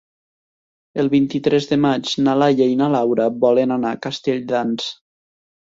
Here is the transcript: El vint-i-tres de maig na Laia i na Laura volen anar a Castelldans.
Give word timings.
El 1.03 1.11
vint-i-tres 1.11 1.67
de 1.73 1.77
maig 1.83 2.15
na 2.29 2.35
Laia 2.45 2.71
i 2.71 2.79
na 2.81 2.89
Laura 2.97 3.29
volen 3.47 3.77
anar 3.79 3.93
a 3.97 4.03
Castelldans. 4.07 4.93